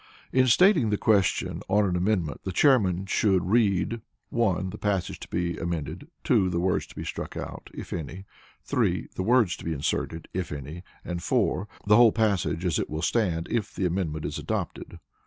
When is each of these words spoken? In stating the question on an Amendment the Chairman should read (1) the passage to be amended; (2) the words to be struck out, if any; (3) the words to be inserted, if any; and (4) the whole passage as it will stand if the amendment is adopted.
In 0.33 0.47
stating 0.47 0.89
the 0.89 0.97
question 0.97 1.61
on 1.69 1.85
an 1.85 1.95
Amendment 1.95 2.41
the 2.43 2.51
Chairman 2.51 3.05
should 3.05 3.47
read 3.51 4.01
(1) 4.31 4.71
the 4.71 4.79
passage 4.79 5.19
to 5.19 5.27
be 5.27 5.59
amended; 5.59 6.07
(2) 6.23 6.49
the 6.49 6.59
words 6.59 6.87
to 6.87 6.95
be 6.95 7.03
struck 7.03 7.37
out, 7.37 7.69
if 7.71 7.93
any; 7.93 8.25
(3) 8.63 9.09
the 9.15 9.21
words 9.21 9.55
to 9.57 9.63
be 9.63 9.73
inserted, 9.73 10.27
if 10.33 10.51
any; 10.51 10.81
and 11.05 11.21
(4) 11.21 11.67
the 11.85 11.97
whole 11.97 12.11
passage 12.11 12.65
as 12.65 12.79
it 12.79 12.89
will 12.89 13.03
stand 13.03 13.47
if 13.51 13.75
the 13.75 13.85
amendment 13.85 14.25
is 14.25 14.39
adopted. 14.39 14.97